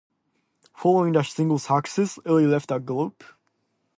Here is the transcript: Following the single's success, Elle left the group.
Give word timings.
Following 0.77 1.13
the 1.13 1.21
single's 1.21 1.61
success, 1.65 2.17
Elle 2.25 2.47
left 2.47 2.69
the 2.69 2.79
group. 2.79 3.23